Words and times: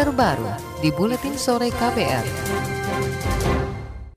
terbaru 0.00 0.48
di 0.80 0.88
Buletin 0.96 1.36
Sore 1.36 1.68
KPR. 1.68 2.24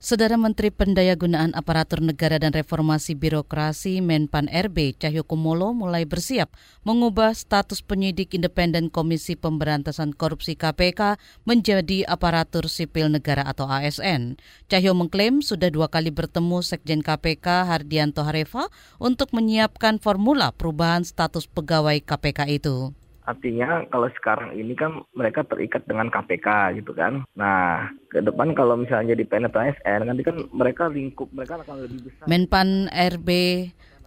Saudara 0.00 0.40
Menteri 0.40 0.72
Pendayagunaan 0.72 1.52
Aparatur 1.52 2.00
Negara 2.00 2.40
dan 2.40 2.56
Reformasi 2.56 3.12
Birokrasi 3.12 4.00
Menpan 4.00 4.48
RB 4.48 4.96
Cahyokumolo 4.96 5.76
mulai 5.76 6.08
bersiap 6.08 6.56
mengubah 6.88 7.36
status 7.36 7.84
penyidik 7.84 8.32
independen 8.32 8.88
Komisi 8.88 9.36
Pemberantasan 9.36 10.16
Korupsi 10.16 10.56
KPK 10.56 11.20
menjadi 11.44 12.08
aparatur 12.08 12.64
sipil 12.72 13.12
negara 13.12 13.44
atau 13.44 13.68
ASN. 13.68 14.40
Cahyo 14.72 14.96
mengklaim 14.96 15.44
sudah 15.44 15.68
dua 15.68 15.92
kali 15.92 16.08
bertemu 16.08 16.64
Sekjen 16.64 17.04
KPK 17.04 17.68
Hardianto 17.68 18.24
Hareva 18.24 18.72
untuk 18.96 19.36
menyiapkan 19.36 20.00
formula 20.00 20.48
perubahan 20.48 21.04
status 21.04 21.44
pegawai 21.44 22.00
KPK 22.00 22.40
itu. 22.56 22.96
Artinya 23.24 23.88
kalau 23.88 24.12
sekarang 24.20 24.52
ini 24.52 24.76
kan 24.76 25.00
mereka 25.16 25.44
terikat 25.48 25.88
dengan 25.88 26.12
KPK 26.12 26.76
gitu 26.80 26.92
kan. 26.92 27.24
Nah, 27.32 27.88
ke 28.12 28.20
depan 28.20 28.52
kalau 28.52 28.76
misalnya 28.76 29.16
di 29.16 29.24
PNS 29.24 29.56
ASN 29.56 30.12
nanti 30.12 30.22
kan 30.22 30.36
mereka 30.52 30.92
lingkup 30.92 31.32
mereka 31.32 31.60
akan 31.64 31.88
lebih 31.88 32.12
besar. 32.12 32.28
Menpan 32.28 32.92
RB 32.92 33.28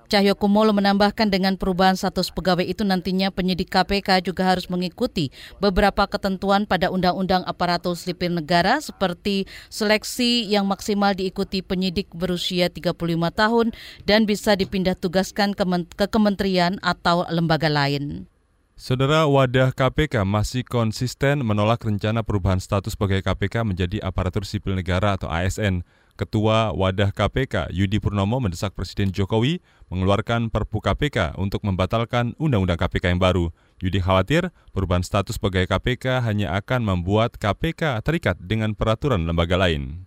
Cahyo 0.08 0.40
Kumolo 0.40 0.72
menambahkan 0.72 1.28
dengan 1.28 1.60
perubahan 1.60 2.00
status 2.00 2.32
pegawai 2.32 2.64
itu 2.64 2.88
nantinya 2.88 3.28
penyidik 3.28 3.68
KPK 3.68 4.24
juga 4.24 4.48
harus 4.48 4.72
mengikuti 4.72 5.36
beberapa 5.60 6.08
ketentuan 6.08 6.64
pada 6.64 6.88
Undang-Undang 6.88 7.44
Aparatur 7.44 8.00
Sipil 8.00 8.32
Negara 8.32 8.80
seperti 8.80 9.52
seleksi 9.68 10.48
yang 10.48 10.64
maksimal 10.64 11.12
diikuti 11.12 11.60
penyidik 11.60 12.08
berusia 12.16 12.72
35 12.72 12.96
tahun 13.36 13.76
dan 14.08 14.24
bisa 14.24 14.56
dipindah 14.56 14.96
tugaskan 14.96 15.52
ke 15.92 16.08
kementerian 16.08 16.80
atau 16.80 17.28
lembaga 17.28 17.68
lain. 17.68 18.32
Saudara 18.78 19.26
wadah 19.26 19.74
KPK 19.74 20.22
masih 20.22 20.62
konsisten 20.62 21.42
menolak 21.42 21.82
rencana 21.82 22.22
perubahan 22.22 22.62
status 22.62 22.94
pegawai 22.94 23.26
KPK 23.26 23.66
menjadi 23.66 23.98
aparatur 24.06 24.46
sipil 24.46 24.78
negara 24.78 25.18
atau 25.18 25.26
ASN. 25.34 25.82
Ketua 26.14 26.70
Wadah 26.78 27.10
KPK 27.10 27.74
Yudi 27.74 27.98
Purnomo 27.98 28.38
mendesak 28.38 28.78
Presiden 28.78 29.10
Jokowi 29.10 29.66
mengeluarkan 29.90 30.54
Perpu 30.54 30.78
KPK 30.78 31.42
untuk 31.42 31.66
membatalkan 31.66 32.38
Undang-Undang 32.38 32.78
KPK 32.78 33.18
yang 33.18 33.22
baru. 33.22 33.50
Yudi 33.82 33.98
khawatir 33.98 34.54
perubahan 34.78 35.02
status 35.02 35.42
pegawai 35.42 35.74
KPK 35.74 36.22
hanya 36.22 36.54
akan 36.62 36.86
membuat 36.86 37.34
KPK 37.42 38.06
terikat 38.06 38.38
dengan 38.38 38.78
peraturan 38.78 39.26
lembaga 39.26 39.58
lain. 39.58 40.06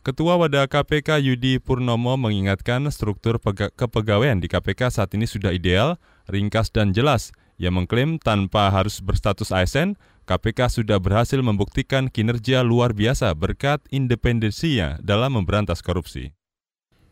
Ketua 0.00 0.40
Wadah 0.40 0.72
KPK 0.72 1.20
Yudi 1.20 1.60
Purnomo 1.60 2.16
mengingatkan 2.16 2.80
struktur 2.88 3.36
kepegawaian 3.76 4.40
di 4.40 4.48
KPK 4.48 4.88
saat 4.88 5.12
ini 5.12 5.28
sudah 5.28 5.52
ideal, 5.52 6.00
ringkas 6.32 6.72
dan 6.72 6.96
jelas 6.96 7.36
ia 7.56 7.72
mengklaim 7.72 8.20
tanpa 8.20 8.68
harus 8.68 9.00
berstatus 9.00 9.48
ASN, 9.48 9.96
KPK 10.28 10.82
sudah 10.82 11.00
berhasil 11.00 11.40
membuktikan 11.40 12.12
kinerja 12.12 12.60
luar 12.60 12.92
biasa 12.92 13.32
berkat 13.32 13.80
independensinya 13.88 15.00
dalam 15.00 15.40
memberantas 15.40 15.80
korupsi. 15.80 16.36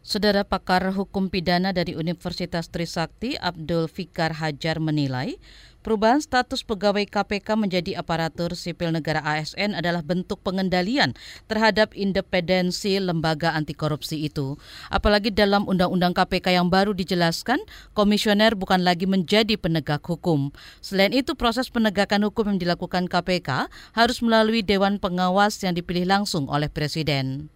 Saudara 0.04 0.44
pakar 0.44 0.84
hukum 0.92 1.32
pidana 1.32 1.72
dari 1.72 1.96
Universitas 1.96 2.68
Trisakti 2.68 3.40
Abdul 3.40 3.88
Fikar 3.88 4.36
Hajar 4.36 4.76
menilai, 4.76 5.40
perubahan 5.84 6.24
status 6.24 6.64
pegawai 6.64 7.04
KPK 7.04 7.60
menjadi 7.60 8.00
aparatur 8.00 8.56
sipil 8.56 8.88
negara 8.88 9.20
ASN 9.20 9.76
adalah 9.76 10.00
bentuk 10.00 10.40
pengendalian 10.40 11.12
terhadap 11.44 11.92
independensi 11.92 12.96
lembaga 12.96 13.52
anti 13.52 13.76
korupsi 13.76 14.24
itu. 14.24 14.56
Apalagi 14.88 15.28
dalam 15.28 15.68
Undang-Undang 15.68 16.16
KPK 16.16 16.56
yang 16.56 16.72
baru 16.72 16.96
dijelaskan, 16.96 17.60
komisioner 17.92 18.56
bukan 18.56 18.80
lagi 18.80 19.04
menjadi 19.04 19.60
penegak 19.60 20.00
hukum. 20.08 20.48
Selain 20.80 21.12
itu, 21.12 21.36
proses 21.36 21.68
penegakan 21.68 22.24
hukum 22.24 22.56
yang 22.56 22.58
dilakukan 22.58 23.04
KPK 23.04 23.68
harus 23.92 24.24
melalui 24.24 24.64
Dewan 24.64 24.96
Pengawas 24.96 25.60
yang 25.60 25.76
dipilih 25.76 26.08
langsung 26.08 26.48
oleh 26.48 26.72
Presiden 26.72 27.52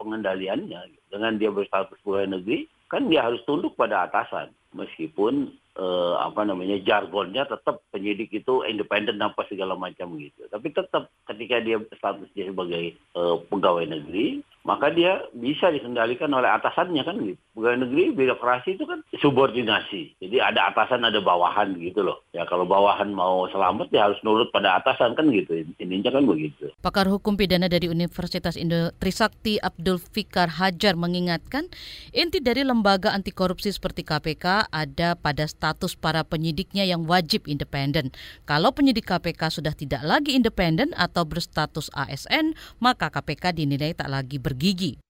pengendaliannya 0.00 0.96
dengan 1.12 1.36
dia 1.38 1.52
berstatus 1.52 2.00
pegawai 2.02 2.40
negeri 2.40 2.66
kan 2.90 3.06
dia 3.06 3.22
harus 3.22 3.40
tunduk 3.46 3.78
pada 3.78 4.10
atasan. 4.10 4.50
Meskipun 4.74 5.50
eh, 5.78 6.14
apa 6.18 6.42
namanya 6.42 6.78
jargonnya 6.82 7.46
tetap 7.46 7.86
penyidik 7.94 8.34
itu 8.34 8.66
independen 8.66 9.22
apa 9.22 9.46
segala 9.46 9.78
macam 9.78 10.18
gitu. 10.18 10.46
Tapi 10.50 10.74
tetap 10.74 11.08
ketika 11.30 11.62
dia 11.62 11.78
status 11.94 12.26
dia 12.34 12.50
sebagai 12.50 12.94
eh, 12.98 13.36
pegawai 13.46 13.86
negeri 13.86 14.42
maka 14.70 14.94
dia 14.94 15.26
bisa 15.34 15.66
dikendalikan 15.74 16.30
oleh 16.30 16.46
atasannya 16.46 17.02
kan 17.02 17.18
gitu. 17.18 17.34
Pegawai 17.58 17.82
negeri 17.82 18.14
birokrasi 18.14 18.78
itu 18.78 18.86
kan 18.86 19.02
subordinasi. 19.18 20.14
Jadi 20.22 20.38
ada 20.38 20.70
atasan 20.70 21.02
ada 21.02 21.18
bawahan 21.18 21.74
gitu 21.82 22.06
loh. 22.06 22.22
Ya 22.30 22.46
kalau 22.46 22.62
bawahan 22.62 23.10
mau 23.10 23.50
selamat 23.50 23.90
dia 23.90 24.06
harus 24.06 24.22
nurut 24.22 24.54
pada 24.54 24.78
atasan 24.78 25.18
kan 25.18 25.26
gitu. 25.34 25.66
Intinya 25.82 26.14
kan 26.14 26.22
begitu. 26.30 26.70
Pakar 26.78 27.10
hukum 27.10 27.34
pidana 27.34 27.66
dari 27.66 27.90
Universitas 27.90 28.54
Indo 28.54 28.94
Trisakti 29.02 29.58
Abdul 29.58 29.98
Fikar 29.98 30.46
Hajar 30.62 30.94
mengingatkan 30.94 31.66
inti 32.14 32.38
dari 32.38 32.62
lembaga 32.62 33.10
anti 33.10 33.34
korupsi 33.34 33.74
seperti 33.74 34.06
KPK 34.06 34.70
ada 34.70 35.18
pada 35.18 35.50
status 35.50 35.98
para 35.98 36.22
penyidiknya 36.22 36.86
yang 36.86 37.10
wajib 37.10 37.50
independen. 37.50 38.14
Kalau 38.46 38.70
penyidik 38.70 39.10
KPK 39.10 39.50
sudah 39.50 39.74
tidak 39.74 40.06
lagi 40.06 40.38
independen 40.38 40.94
atau 40.94 41.26
berstatus 41.26 41.90
ASN, 41.98 42.54
maka 42.78 43.10
KPK 43.10 43.58
dinilai 43.58 43.98
tak 43.98 44.06
lagi 44.14 44.38
ber 44.38 44.59
bergigi. 44.60 45.00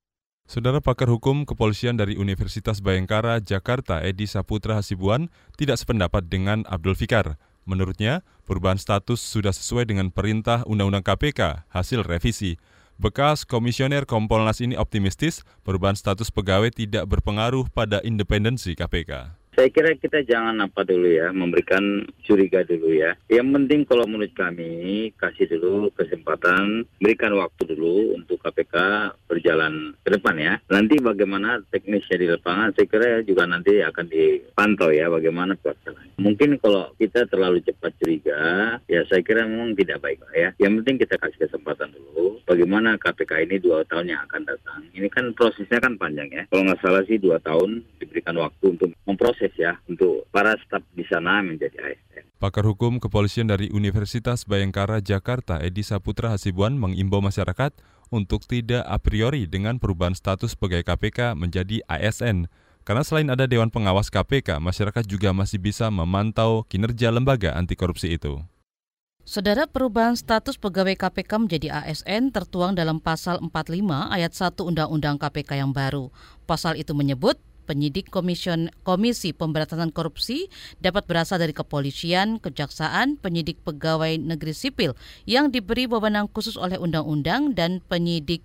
Saudara 0.47 0.79
pakar 0.79 1.11
hukum 1.11 1.43
kepolisian 1.43 1.99
dari 1.99 2.15
Universitas 2.15 2.79
Bayangkara, 2.79 3.43
Jakarta, 3.43 3.99
Edi 4.03 4.31
Saputra 4.31 4.79
Hasibuan, 4.79 5.27
tidak 5.59 5.83
sependapat 5.83 6.31
dengan 6.31 6.63
Abdul 6.71 6.95
Fikar. 6.95 7.35
Menurutnya, 7.67 8.23
perubahan 8.47 8.79
status 8.79 9.19
sudah 9.19 9.51
sesuai 9.51 9.91
dengan 9.91 10.15
perintah 10.15 10.63
Undang-Undang 10.71 11.03
KPK 11.03 11.71
hasil 11.71 12.07
revisi. 12.07 12.63
Bekas 12.99 13.43
komisioner 13.47 14.07
Kompolnas 14.07 14.63
ini 14.63 14.79
optimistis 14.79 15.43
perubahan 15.67 15.99
status 15.99 16.31
pegawai 16.35 16.71
tidak 16.75 17.07
berpengaruh 17.07 17.71
pada 17.71 18.03
independensi 18.03 18.75
KPK. 18.75 19.41
Saya 19.61 19.67
kira 19.77 19.93
kita 19.93 20.25
jangan 20.25 20.57
apa 20.65 20.89
dulu 20.89 21.05
ya, 21.05 21.35
memberikan 21.37 22.09
curiga 22.25 22.65
dulu 22.65 22.97
ya. 22.97 23.13
Yang 23.29 23.49
penting 23.61 23.81
kalau 23.85 24.09
menurut 24.09 24.33
kami, 24.33 25.11
kasih 25.21 25.53
dulu 25.53 25.93
kesempatan, 25.93 26.89
berikan 26.97 27.37
waktu 27.37 27.77
dulu 27.77 28.17
untuk 28.17 28.40
KPK 28.41 28.75
berjalan 29.25 29.97
ke 30.05 30.09
depan 30.13 30.37
ya. 30.37 30.55
Nanti 30.69 31.01
bagaimana 31.01 31.61
teknisnya 31.73 32.17
di 32.21 32.27
lapangan, 32.29 32.77
saya 32.77 32.87
kira 32.87 33.25
juga 33.25 33.49
nanti 33.49 33.81
akan 33.81 34.07
dipantau 34.07 34.93
ya 34.93 35.09
bagaimana 35.11 35.57
pelaksanaan. 35.57 36.21
Mungkin 36.21 36.61
kalau 36.61 36.93
kita 37.01 37.25
terlalu 37.27 37.65
cepat 37.65 37.97
curiga, 37.97 38.41
ya 38.85 39.01
saya 39.09 39.25
kira 39.25 39.49
memang 39.49 39.73
tidak 39.73 40.05
baik 40.05 40.21
lah 40.21 40.35
ya. 40.37 40.49
Yang 40.61 40.85
penting 40.85 40.97
kita 41.09 41.15
kasih 41.17 41.49
kesempatan 41.49 41.91
dulu, 41.97 42.45
bagaimana 42.45 43.01
KPK 43.01 43.49
ini 43.49 43.57
dua 43.57 43.85
tahun 43.89 44.13
yang 44.13 44.21
akan 44.29 44.43
datang. 44.45 44.81
Ini 44.93 45.09
kan 45.09 45.33
prosesnya 45.33 45.81
kan 45.81 45.97
panjang 45.97 46.29
ya. 46.29 46.43
Kalau 46.53 46.69
nggak 46.69 46.81
salah 46.85 47.03
sih 47.09 47.17
dua 47.17 47.41
tahun 47.41 47.81
diberikan 47.97 48.37
waktu 48.37 48.77
untuk 48.77 48.93
memproses 49.09 49.31
proses 49.31 49.57
ya 49.57 49.73
untuk 49.89 50.29
para 50.29 50.53
staf 50.61 50.85
di 50.93 51.07
sana 51.09 51.41
menjadi 51.41 51.81
ASN. 51.81 52.25
Pakar 52.37 52.65
Hukum 52.69 53.01
Kepolisian 53.01 53.49
dari 53.49 53.73
Universitas 53.73 54.45
Bayangkara 54.45 55.01
Jakarta 55.01 55.61
Edi 55.61 55.81
Saputra 55.81 56.37
Hasibuan 56.37 56.77
mengimbau 56.77 57.25
masyarakat 57.25 57.73
untuk 58.11 58.45
tidak 58.45 58.85
a 58.85 58.99
priori 58.99 59.47
dengan 59.47 59.79
perubahan 59.79 60.13
status 60.13 60.59
pegawai 60.59 60.85
KPK 60.85 61.39
menjadi 61.39 61.81
ASN. 61.87 62.51
Karena 62.83 63.07
selain 63.07 63.31
ada 63.31 63.47
Dewan 63.47 63.71
Pengawas 63.71 64.11
KPK, 64.11 64.59
masyarakat 64.59 65.07
juga 65.07 65.31
masih 65.31 65.63
bisa 65.63 65.87
memantau 65.89 66.67
kinerja 66.67 67.15
lembaga 67.15 67.55
anti 67.55 67.79
korupsi 67.79 68.19
itu. 68.19 68.43
Saudara 69.23 69.69
perubahan 69.69 70.17
status 70.19 70.59
pegawai 70.59 70.97
KPK 70.97 71.33
menjadi 71.39 71.69
ASN 71.71 72.35
tertuang 72.35 72.75
dalam 72.75 72.99
pasal 72.99 73.39
45 73.39 73.87
ayat 74.11 74.33
1 74.35 74.59
Undang-Undang 74.59 75.23
KPK 75.23 75.61
yang 75.61 75.71
baru. 75.71 76.11
Pasal 76.51 76.81
itu 76.81 76.97
menyebut 76.97 77.39
penyidik 77.65 78.09
Komision, 78.09 78.73
Komisi 78.83 79.33
Pemberantasan 79.37 79.93
Korupsi 79.93 80.49
dapat 80.79 81.05
berasal 81.09 81.41
dari 81.41 81.57
kepolisian, 81.57 82.41
kejaksaan, 82.41 83.21
penyidik 83.21 83.61
pegawai 83.65 84.17
negeri 84.21 84.53
sipil 84.53 84.93
yang 85.29 85.53
diberi 85.53 85.89
wewenang 85.89 86.29
khusus 86.33 86.57
oleh 86.61 86.81
undang-undang 86.81 87.53
dan 87.57 87.85
penyidik 87.87 88.45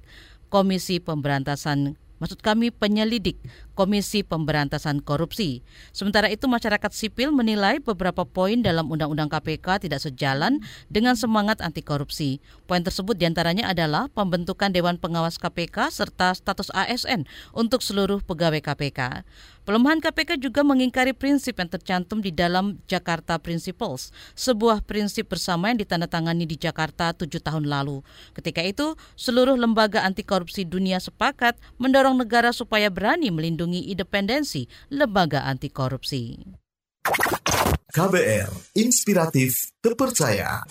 Komisi 0.52 1.04
Pemberantasan. 1.04 2.00
Maksud 2.16 2.40
kami 2.40 2.72
penyelidik 2.72 3.36
Komisi 3.75 4.24
Pemberantasan 4.24 5.04
Korupsi. 5.04 5.60
Sementara 5.92 6.31
itu 6.31 6.48
masyarakat 6.48 6.89
sipil 6.95 7.36
menilai 7.36 7.83
beberapa 7.83 8.24
poin 8.24 8.63
dalam 8.63 8.88
Undang-Undang 8.88 9.27
KPK 9.27 9.83
tidak 9.83 10.00
sejalan 10.00 10.63
dengan 10.88 11.19
semangat 11.19 11.60
anti 11.60 11.83
korupsi. 11.83 12.39
Poin 12.66 12.81
tersebut 12.81 13.19
di 13.19 13.27
antaranya 13.27 13.68
adalah 13.68 14.07
pembentukan 14.16 14.72
Dewan 14.72 14.95
Pengawas 14.95 15.36
KPK 15.36 15.92
serta 15.92 16.31
status 16.31 16.72
ASN 16.72 17.27
untuk 17.51 17.83
seluruh 17.83 18.24
pegawai 18.24 18.63
KPK. 18.63 19.27
Pelemahan 19.66 19.98
KPK 19.98 20.38
juga 20.38 20.62
mengingkari 20.62 21.10
prinsip 21.10 21.57
yang 21.57 21.66
tercantum 21.66 22.22
di 22.22 22.30
dalam 22.30 22.77
Jakarta 22.86 23.42
Principles, 23.42 24.13
sebuah 24.38 24.86
prinsip 24.86 25.25
bersama 25.25 25.74
yang 25.74 25.81
ditandatangani 25.81 26.45
di 26.45 26.54
Jakarta 26.54 27.18
tujuh 27.18 27.42
tahun 27.42 27.66
lalu. 27.66 28.06
Ketika 28.38 28.62
itu, 28.62 28.94
seluruh 29.18 29.57
lembaga 29.57 30.06
anti 30.06 30.22
korupsi 30.22 30.69
dunia 30.69 31.01
sepakat 31.01 31.57
mendorong 31.81 32.13
negara 32.13 32.54
supaya 32.54 32.94
berani 32.94 33.33
melindungi 33.66 33.90
independensi 33.92 34.62
lembaga 34.94 35.44
anti 35.44 35.74
korupsi. 35.74 36.38
KBR, 37.90 38.52
inspiratif, 38.78 39.72
terpercaya. 39.82 40.62